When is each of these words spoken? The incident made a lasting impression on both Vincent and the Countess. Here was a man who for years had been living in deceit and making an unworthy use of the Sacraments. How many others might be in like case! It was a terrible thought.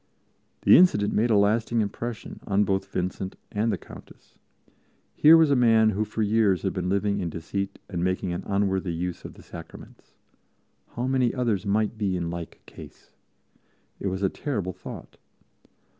The 0.63 0.77
incident 0.77 1.13
made 1.13 1.29
a 1.29 1.37
lasting 1.37 1.79
impression 1.79 2.39
on 2.47 2.63
both 2.63 2.87
Vincent 2.91 3.35
and 3.51 3.71
the 3.71 3.77
Countess. 3.77 4.39
Here 5.13 5.37
was 5.37 5.51
a 5.51 5.55
man 5.55 5.91
who 5.91 6.05
for 6.05 6.23
years 6.23 6.63
had 6.63 6.73
been 6.73 6.89
living 6.89 7.19
in 7.19 7.29
deceit 7.29 7.77
and 7.87 8.03
making 8.03 8.33
an 8.33 8.41
unworthy 8.47 8.93
use 8.95 9.25
of 9.25 9.35
the 9.35 9.43
Sacraments. 9.43 10.15
How 10.95 11.05
many 11.05 11.35
others 11.35 11.67
might 11.67 11.99
be 11.99 12.17
in 12.17 12.31
like 12.31 12.63
case! 12.65 13.11
It 13.99 14.07
was 14.07 14.23
a 14.23 14.29
terrible 14.29 14.73
thought. 14.73 15.17